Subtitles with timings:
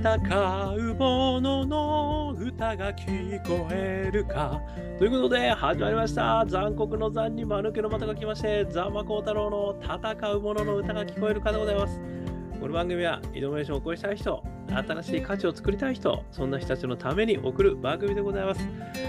[0.00, 0.16] 戦
[0.78, 4.58] う者の歌が聞こえるか。
[4.98, 6.42] ということで、始まりました。
[6.46, 12.00] 残酷の残に間抜けの股が来まして、ザンマコウタロウの戦う者の歌が聞こえるかでございます。
[12.58, 18.66] この番組は、イノベーションを起こしたい人、新しい価値を作りたい人、そんな人たちのために送る番組でございます。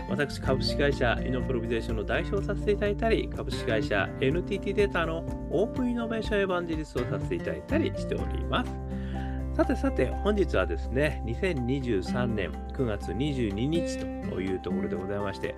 [0.10, 5.20] 私、株式会社イノプロビゼーションの代表をさせていただいたり、株式会社 NTT データの
[5.52, 8.81] オープンイノベーションエヴァンジリストをさせていただいたりしております。
[9.62, 15.54] さてさて、本日はですね、2023年9月22日というところでございまして、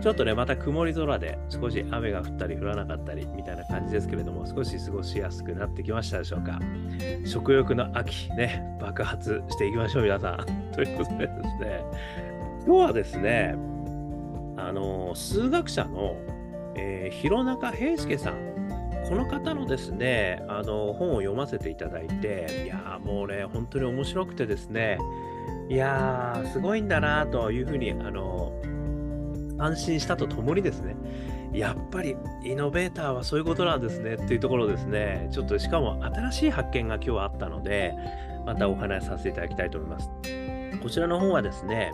[0.00, 6.58] ちょっとね、また曇り空で少し雨が降ったり降らなかったりみたいな感じですけれども、少し過ごしやすくなってきましたでしょうか。
[7.26, 10.46] 食欲の秋、ね、爆発していきましょう、皆さん。
[10.72, 11.84] ということでですね、
[12.64, 13.54] 今日はですね、
[14.56, 16.16] あの、数学者の、
[16.74, 18.51] えー弘中平介さん、
[19.12, 24.96] この方のですね、あの本を読ませていただいて、いやーもうね、本当に面白くてですね、
[25.68, 28.54] いやー、すごいんだなというふうに、あの、
[29.58, 30.96] 安心したとともにですね、
[31.52, 37.92] やっぱりイノベーターはそういうことなんですねっていうところですね、ちょっとしかも新しい発見が今日はあったので、
[38.46, 40.08] またお話しさせていただきたいと思います。
[40.82, 41.92] こちらの本はですね、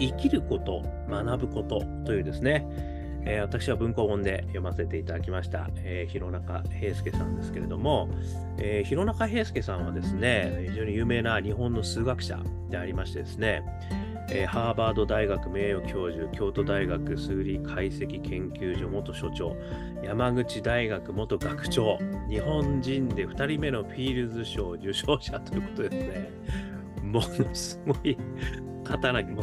[0.00, 2.66] 生きること、学ぶことというですね、
[3.24, 8.08] えー私は文庫本で読ませていただきました、えー弘中平介さんですけれども、
[8.58, 13.62] えー弘中平介さんはですね、非常に有名な日本の数学者でありましてですね、
[14.30, 19.56] えーハーバード大学名誉教授、京都大学数理解析研究所元所長、
[20.04, 21.98] 山口大学元学長、
[22.28, 26.30] 日本人で2人目のフィールズ賞受賞者ということですね、
[27.02, 28.16] ものすごい
[28.90, 29.42] 方なも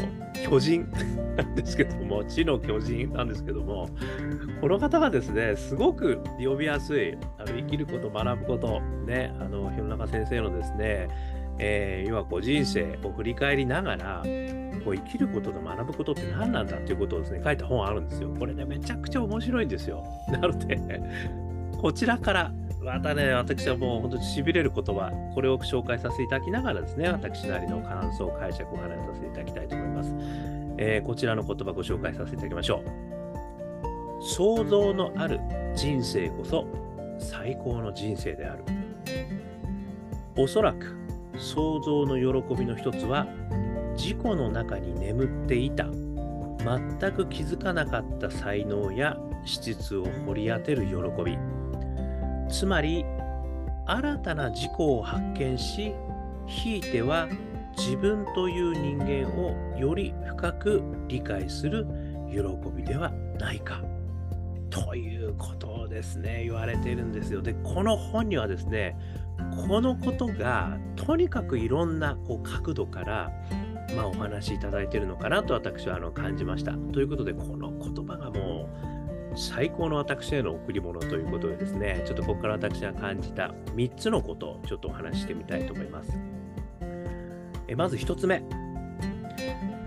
[0.49, 0.87] 巨人
[1.35, 3.89] なんですけども、知の巨人なんですけども、
[4.61, 11.07] この方がですね、すごく呼びやすい、あの生きること、学ぶこと、ね、あの、弘中先生のですね、
[11.59, 14.23] えー要はこう人生を振り返りながら、
[14.85, 18.33] こう生きることと学ぶことって何なんだっていうことをですね、書いた本あるんですよ。
[18.37, 20.03] これね、めちゃくちゃ面白いんですよ。
[20.29, 20.79] なので、
[21.81, 22.51] こちらから、
[22.87, 30.13] またね、私はもう本当に痺れる言葉、これを紹介させていただきながらですね、私なりの感想、解釈をお話しさせていただきたいと思います。
[30.77, 34.23] えーこちらの言葉ご紹介させていただきましょう。
[34.23, 35.41] 想像のある
[35.75, 36.65] 人生こそ
[37.19, 38.63] 最高の人生である。
[40.37, 40.95] おそらく
[41.37, 43.27] 想像の喜びの一つは
[43.97, 50.93] 自己の中に眠っていた全く気づかなかった才能や資質を掘り当てる喜
[51.23, 51.37] び
[52.49, 53.05] つまり
[53.85, 55.93] 新たな自己を発見し
[56.45, 57.27] ひいては
[57.77, 61.85] 自分という人間をより深く理解する
[62.29, 62.41] 喜
[62.75, 63.81] びではないか。
[64.69, 66.43] ということをですね。
[66.43, 67.41] 言われているんですよ。
[67.41, 68.97] でこの本にはですね
[69.67, 73.31] このことがとにかくいろんなこう角度から、
[73.95, 76.73] まあ、お話しいただいているのかなと私はあの感じました。
[76.73, 78.86] ということでこの言葉がもう
[79.37, 86.11] 最高の私への贈り物ということでですねちょっとここから私が感じた3つのことをちょっとお話ししてみたいと思います。
[87.67, 88.41] えまず1つ目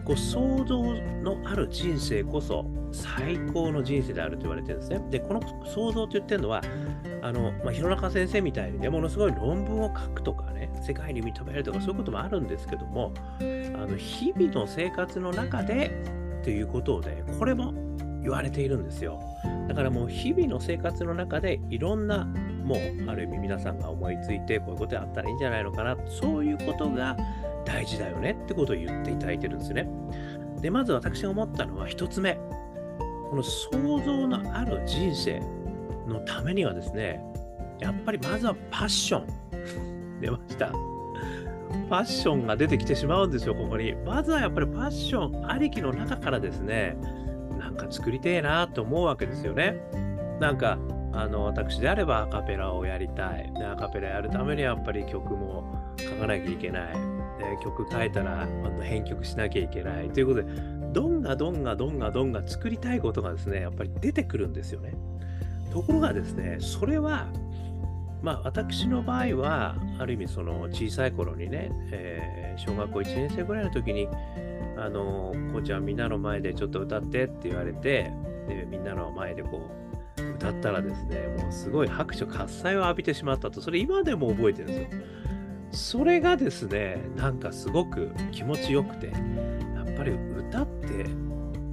[0.05, 0.83] こう想像
[1.23, 5.01] のある人生こそ最高の人生であると言われてるんですね。
[5.11, 6.63] でこの想像と言ってるのは
[7.23, 16.03] あの、まあ、弘中先生みたいにね、ものすごい論文を書くとかね、世界に認めるとか、そういうこともあるんですけども、あの日々の生活の中で
[16.41, 17.75] っていうことをね、これも
[18.23, 19.21] 言われているんですよ。
[19.69, 22.25] だからもう日々の生活の中でいろんな、
[22.65, 22.79] もう
[23.11, 27.17] ある意味皆さんが思いついて、こういうことやったらいいんじゃないのかな、そういうことが
[27.65, 29.89] 大事だよねってことを言っていただいてるんですね。
[30.61, 32.39] で、まず私が思ったのは一つ目、
[33.31, 33.71] この想
[34.05, 35.41] 像のある人生
[36.07, 37.23] のためにはですね、
[37.79, 39.27] やっぱりまずはパッション。
[40.21, 40.73] 出ました。
[41.89, 43.95] パッションが出てきてしまうんですよ、ここに。
[44.05, 46.97] まずはやっぱりパッションありきの中からですね、
[47.71, 49.81] なんか作りてえなと思うわけですよね。
[50.41, 50.79] なんか、
[51.13, 53.53] あの、私であればアカペラをやりたい。
[53.55, 56.95] でアカペラやるためにはやっぱり曲も書かなきゃいけない。
[56.95, 56.99] で
[57.63, 60.11] 曲書いたらあの編曲しなきゃいけない。
[60.11, 60.53] ということで、
[60.93, 64.95] どんがどんがどんがどんが作りたいことがですね、やっぱり出てくるんですよね。
[65.73, 67.29] ところがですね、それは、
[68.23, 74.07] まあ私の場合は、ある意味その小さい頃にね、えー小学校1年生ぐらいの時に、
[74.81, 78.11] あの、こうちゃんみんなの前でちょっと歌ってって言われて、
[78.49, 79.71] でみんなの前でこ
[80.19, 85.03] う、歌ったらですね、もうすごい拍手喝采を浴びてしまったと、それ今でも覚えてるんですよ。
[85.73, 89.13] それがですね、なんかすごく気持ちよくて、や
[89.83, 91.07] っぱり歌って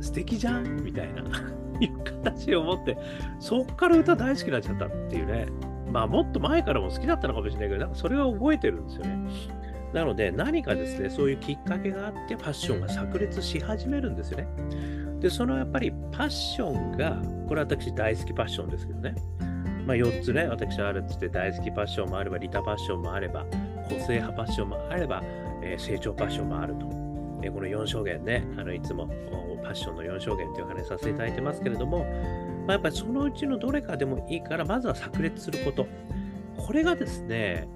[0.01, 1.23] 素敵じゃんみたいな
[1.79, 2.97] いう形を持って、
[3.39, 5.47] そっから歌大好きになっちゃったっていうね。
[5.91, 9.29] まあもっと前からも好きだったのかもしれないけど、なんかそれは覚えてるんですよね。
[9.97, 14.47] なので何かですね、そういうきっかけがあってファッションが炸裂し始めるんですよね。
[15.19, 19.15] で、そのやっぱりパッションが、これ私大好きパッションですけどね。
[19.87, 23.43] まあ、4つね、私あるっつって大好きパッションもあれば、リタパッションもあれば、
[23.89, 25.23] 個性派パッションもあれば、
[25.63, 26.85] えー、成長パッションもあると。
[27.41, 29.07] えー、この4証言ね、あのいつも
[29.63, 32.05] パッションの4証言という話させていただいてますけれども、
[32.67, 35.87] まあ、やっぱりそのうちのどれかでもいいから、まずは炸裂すること。
[36.55, 37.67] これがですね、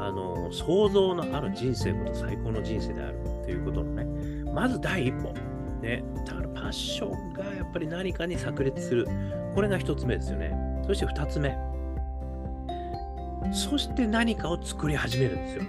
[0.00, 4.04] あの想像のある人生こと最高の人生であるということのね、
[4.52, 5.34] まず第一歩。
[5.82, 9.06] ね、だからパッションがやっぱり何かに炸裂する。
[9.54, 10.52] これが一つ目ですよね。
[10.86, 11.56] そして二つ目。
[13.52, 15.62] そして何かを作り始めるんですよ。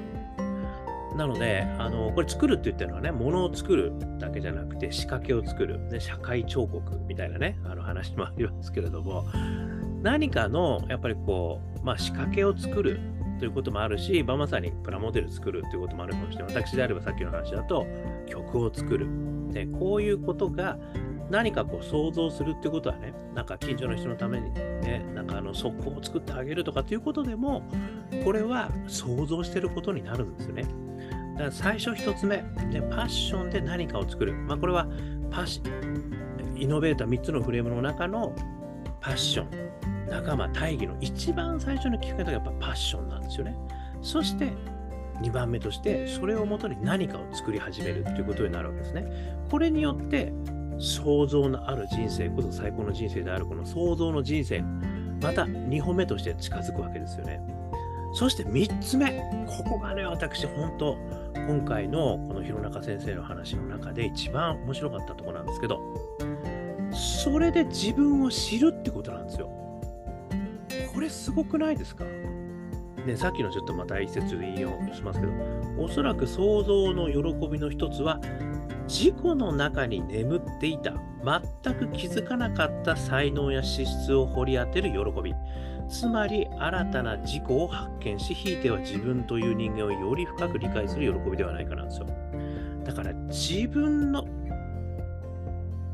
[1.15, 9.25] なので、あのこれ作るって言ってるのはね、ものを作るだけじゃなくて仕掛けを作る、ね、社会彫刻みたいなね、あの話もありますけれども、
[10.01, 12.99] 何かのやっぱりこう、まあ、仕掛けを作る
[13.41, 16.55] ということもあるし、まあ、まさにプラモデル作るということもあるかもしれない。
[16.55, 17.87] 私であればさっきの話だと
[18.27, 19.07] 曲を作る。
[19.51, 20.77] でこういうことが
[21.31, 27.63] 何かこう想像するってことはね、なんか近所の人のためにね、なんかあの速攻を作ってあげるとかっていうことでも、
[28.23, 30.63] これは想像してることになるんですよね。
[31.33, 34.33] だから最初1つ目、ね、パッションで何かを作る。
[34.33, 34.87] まあ、これは
[35.31, 35.61] パッシ
[36.57, 38.35] イノベーター3つのフレームの中の
[38.99, 43.55] パッション、仲間、大義の一番最初のきっかけがやっぱパッションなんですよね。
[44.01, 44.51] そして
[45.21, 49.35] 2番目として、それをもとに何かを作り始めるということになるわけですね。
[49.49, 50.33] これによって、
[50.79, 54.61] 想像のある人生こそ最高の人生であるこの想像の人生、
[55.21, 57.39] また2歩目として近づくわけですよね。
[58.13, 59.11] そして3つ目、
[59.47, 60.97] ここがね、私、本当、
[61.35, 65.79] 今回のこの弘中先生の話の中で一番面白かったとこなんですけど、
[67.23, 69.60] それで自分を知るってことなんですよ。
[71.01, 72.05] これすごくないですか？
[73.07, 75.33] ね、さっきのちょっとまた一節引用しますけど、
[75.79, 78.21] おそらく想像の喜びの一つは、
[78.87, 80.93] 自己の中に眠っていた、
[81.63, 85.33] 全く気づかなかった才能や資質を掘り当てる喜び。
[85.89, 92.05] つまり、新たな自己を発見し、ひいては自分という人間をより深く理解する喜びではないかなんですよ。
[92.85, 94.27] だから、自分の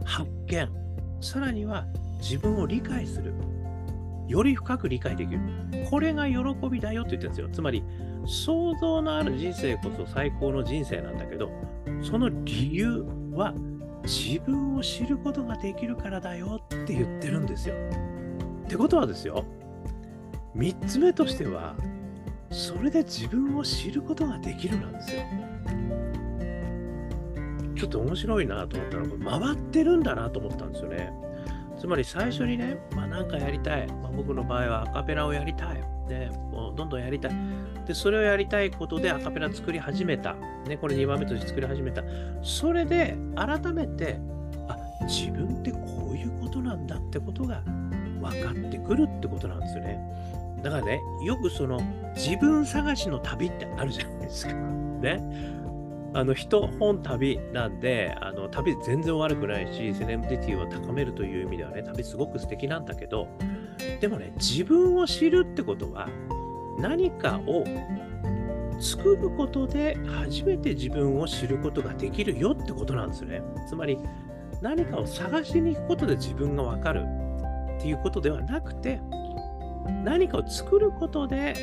[0.03, 0.67] 発見、
[1.21, 1.85] さらには
[2.19, 3.33] 自分を理解する。
[4.27, 5.39] より深く理解できる。
[5.89, 6.37] これが喜
[6.69, 7.49] びだよって言ってるんですよ。
[7.49, 7.83] つまり、
[8.25, 11.49] 想像のある人生こそ最高の人生なんだけど、
[12.01, 13.53] その理由は
[14.03, 17.75] 自分を知ることができるからだよって言ってるんですよ。
[18.65, 19.45] ってことはですよ、
[20.55, 21.75] 3つ目としては、
[22.51, 25.21] それで自分を知ることができるなんですよ。
[27.77, 31.26] ちょっと面白いなと思ったら、回ってるんだなと思ったんですよね。
[31.79, 35.75] つまり最初にね、まあ、なんかやりたい、まあ、僕の場合はアカペラをやりたい、
[36.09, 37.31] ね、もうどんどんやりたい。
[37.85, 40.35] で、それをやりたいことでアカペラ作り始めた。
[40.67, 42.03] ね、これ2番目として作り始めた。
[42.41, 44.19] それで改めて、
[44.67, 47.61] あ、自分ってこういうことなんだってことが
[48.21, 49.99] 分かってくるってことなんですよね。
[50.63, 51.79] だからね、よくその
[52.15, 54.53] 自分探しの旅ってあるじゃないですか。
[54.53, 55.21] ね。
[56.17, 63.27] あの人本旅なんで、あの旅全然悪くないし、セレブディティを高めるという意味ではね、旅すごく素敵なんだけど、
[64.01, 66.09] でもね、自分を知るってことは、
[66.79, 67.63] 何かを
[68.79, 73.43] 作ることで初めて自分を知ることができるよってことなんですね。
[73.67, 73.99] つまり、
[74.59, 77.03] 何かを探しに行くことで自分がわかる
[77.77, 78.99] っていうことではなくて、
[80.03, 81.53] 何かを作ることで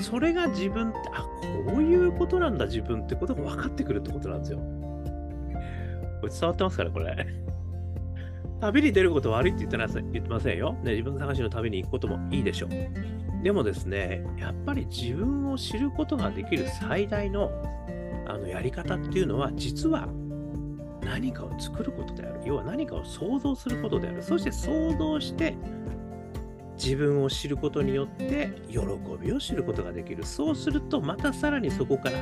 [0.00, 1.22] それが自分って、あ、
[1.66, 4.58] こういうことなんだ、自分ってことが分かってくるってことなんですよ。
[6.20, 7.26] これ伝わってますから、これ。
[8.60, 10.74] 旅に出ること悪いって言ってな言ってませんよ。
[10.84, 12.70] ね、自分探しの旅に行くこともいいでしょう。
[13.42, 17.50] でもですね、やっぱり自分を知ることができる最大の
[18.28, 20.08] あのやり方っていうのは、実は
[21.04, 22.40] 何かを作ることである。
[22.44, 24.22] 要は何かを想像することである。
[24.22, 25.56] そして想像して
[26.82, 28.78] 自分を知ることによって喜
[29.20, 30.24] びを知ることができる。
[30.24, 32.18] そうするとまたさらにそこから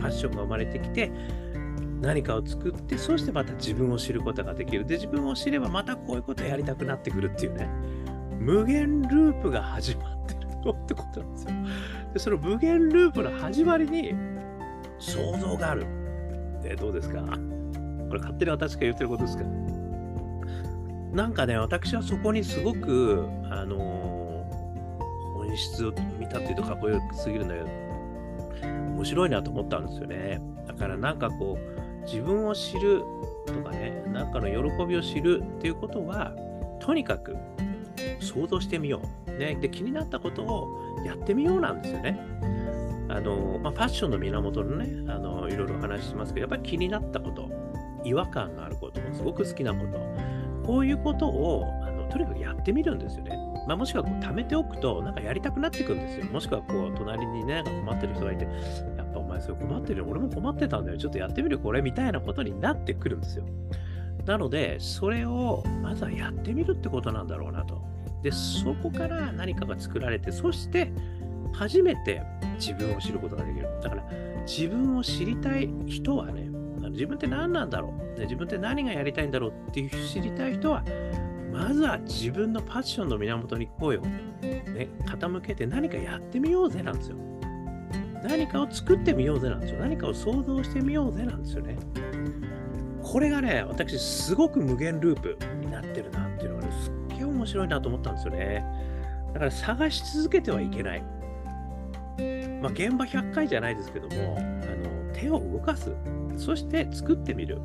[0.00, 1.12] パッションが生まれてきて
[2.00, 4.84] 何かを作ってそしてまた自分を知ることができる。
[4.84, 7.68] で自分を知ればまたこういうことをやりたくなってくるっていうね
[8.40, 11.50] 無限ループが始まってるよってことなんですよ。
[12.14, 14.14] でその無限ループの始まりに
[14.98, 15.86] 想像がある。
[16.60, 17.22] でどうですか？
[18.08, 19.44] これ勝手に私が言ってることですか
[21.12, 27.66] なんかね、私はそこにすごく、あのー、本質を見たっていうとかっこよすぎるんだけど、
[28.66, 30.40] 面白いなと思ったんですよね。
[30.66, 33.04] だからなんかこう、自分を知る
[33.46, 36.34] とかね、なんかの喜びを知るっていうことは、
[36.80, 37.36] とにかく
[38.20, 39.32] 想像してみよう。
[39.32, 42.18] ね、で気になったことをやってみようなんですよね。
[43.08, 47.50] あの、まあ、ファッションの源のね、あの、いろいろお話ししますけど、やっぱり気になったこと、
[48.04, 49.98] 違和感があること、すごく好きなこと、
[50.64, 53.38] こういうことを、あのとにかくやってみるんですよね。
[53.66, 56.26] まあ、もしくはこう貯めておくと、なんかやりたくなってくるんですよ。
[56.26, 58.44] もしくはこう、隣にね、なんか困ってる人がいて、
[58.96, 60.06] やっぱお前それ困ってるよ。
[60.08, 60.98] 俺も困ってたんだよ。
[60.98, 63.44] ちょっとやってみるこれみたいなことになってくるんですよ。
[64.26, 67.82] なので、それをまずはやってみるってことなんだろうなと。
[68.22, 70.92] で、そこから何かが作られて、そして
[71.52, 72.22] 初めて
[72.54, 73.68] 自分を知ることができる。
[73.82, 74.04] だから、
[74.46, 76.48] 自分を知りたい人はね、
[76.92, 80.84] 自分って何なんだろう、自分って何がやりたいんだろうっていう知りたい人は、
[81.52, 87.16] まずは自分のパッションの源に声を、ね、傾けて何かやってみようぜなんですよ。
[88.22, 89.80] 何かを作ってみようぜなんですよ。
[89.80, 91.76] 何かを想像してみようぜなんですよね。
[93.02, 98.64] これがね、私、すごく無限ループになってるなっていうのがね、すっげえ面白いなと思ったんですよね。
[99.34, 101.02] だから探し続けてはいけない。
[102.62, 105.90] まあ、現場100回じゃないですけども、あの手を動かす。
[106.36, 107.60] そして作ってみる。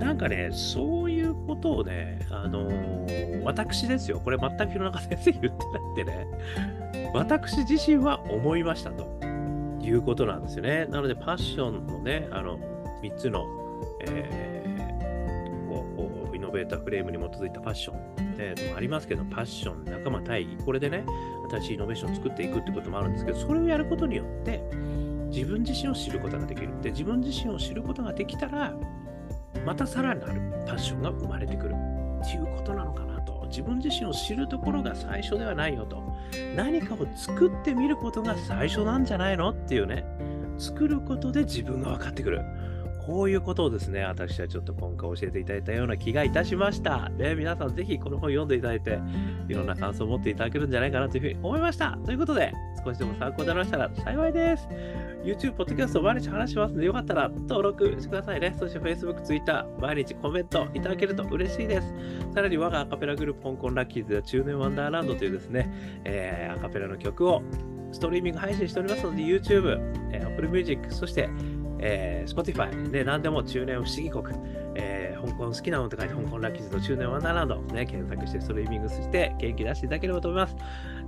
[0.00, 4.20] なんかね、そういうことをね、あのー、私ですよ。
[4.20, 6.26] これ全く弘中先生言ってなくてね、
[7.14, 9.20] 私自身は思いましたと
[9.82, 10.86] いうことなんですよね。
[10.86, 12.58] なので、パッションのね、あの、
[13.02, 13.46] 3つの、
[14.06, 21.04] えー、こうイノベーターフレームに基づいたファッションってありますけど、パッション、仲間大義、これでね、
[21.50, 24.62] 新しいイノベーションを作っていくってこともあるんですけど、それをやることによって、
[25.38, 26.70] 自分自身を知ることができる。
[26.82, 28.74] で、自分自身を知ることができたら、
[29.64, 31.74] またさらなるパッションが生まれてくる
[32.20, 33.46] っていうことなのかなと。
[33.48, 36.02] 自分自身を知るところが最初ではないよと。
[36.56, 39.50] 何かを作ってみることが最初なんじゃないの？
[39.50, 40.04] っていうね。
[40.58, 42.42] 作ることで自分が分かってくる。
[43.08, 47.08] こういうことをですね、私はちょっと今回教えていただいたような気がいたしました。
[47.08, 49.00] ね、皆さんぜひこの本読んでいただいて、
[49.48, 51.98] いろんな感想を持っていただけるんじゃないかなというふうに思いました。
[52.04, 52.52] ということで、
[52.84, 54.68] 少しでも参考になりましたら幸いです。
[55.24, 58.54] YouTube、ポッドキャスト毎日話しますので、よかったら登録してくださいね。
[58.58, 61.94] そして Facebook、Twitter、毎日コメントいただけると嬉しいです。
[62.34, 65.72] さらに我がアカペラグループ、香港ラッキーズでは中年ワンダーランドというですね、
[66.04, 67.40] えー、アカペラの曲を
[67.90, 69.78] ストリーミング配信しておりますので、YouTube、
[70.12, 71.30] えー、Apple Music、そして
[71.80, 74.36] えー、Spotify で何でも中年不思議国、
[74.74, 80.56] えー、香港好きなものと書いて香港ラッキーズの中年ワンダーランド、ね、検索してストリーミングして元気出していただければと思います。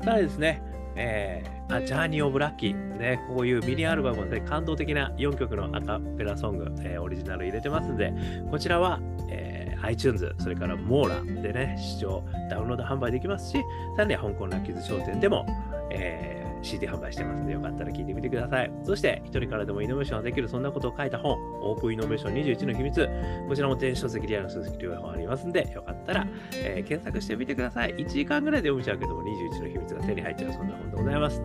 [0.02, 0.62] さらにですね、
[0.96, 8.12] えー、あジャーニー・オブ・ラッキー、ね、こういうミニアルバムで、感動的な4曲のアカペラソング、えー、オリジナル入れてますんで、
[8.50, 13.58] こちらは、えー、iTunes、それからモーラでね、視聴、ダウンロード販売できますし、
[13.96, 15.46] さらには香港ラッキーズ商店でも、
[15.90, 18.72] えー CD 販売してますので、よかったら聞いてみてください。
[18.84, 23.08] そして、一人からでもイノベーションができる、そんなことを書いた本、オープンイノベーション21の秘密、
[23.48, 27.94] こちらも電子書籍リアル書籍両方ありますんで、よかったら、えー、検索してみてください。
[27.94, 31.42] 1時間ぐらいで読めちゃうけども、21の秘密が手に入っちゃう、そんな本でございます。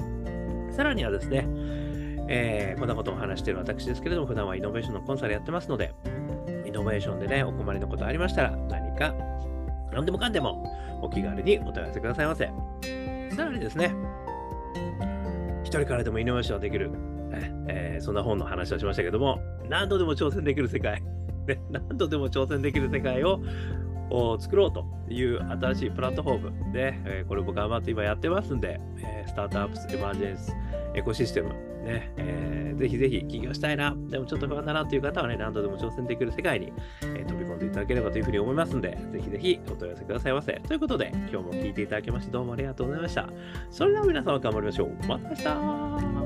[0.72, 1.48] さらにはですね、
[2.28, 5.94] えー、こんなことを話している私ですけれども、普段はイノベーションのコンサルやってますので、
[6.66, 9.14] イノベーションでね、お困りのことありましたら、何か、
[9.92, 10.64] 何でもかんでも、
[11.02, 12.50] お気軽にお問い合わせくださいませ。
[13.36, 13.94] さらにですね、
[15.66, 16.92] 一人からでもイノベーションできる、
[17.68, 21.02] えー、そんな本の話をしましたけども、何度でも挑戦できる世界、
[21.48, 23.42] ね、何度でも挑戦できる世界を
[24.40, 26.72] 作ろうという新しいプラットフォーム。
[26.72, 30.54] で、えー、これも頑張って今やってますんで、えー、スタートアップスエマージェンス
[30.94, 31.50] エコシステム、
[31.86, 40.54] ね、えー、ぜひぜひ起業したいな、でもちょっと不安だなという方はね、何度でも挑戦できる世界に、えー、飛び込んでいただければというふうに思いますので、ぜひぜひお問い合わせくださいませ。
[40.68, 43.30] ということで、今日も聞いていただきましてどうもありがとうございました。
[43.70, 45.08] それでは皆様頑張りましょう。
[45.08, 46.25] また明日